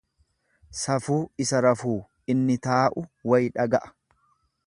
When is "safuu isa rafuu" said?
0.83-1.99